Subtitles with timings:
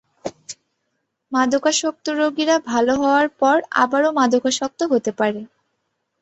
[1.31, 5.41] মাদকাসক্ত রোগীরা ভালো হওয়ার পর আবারও মাদকাসক্ত হতে পারে।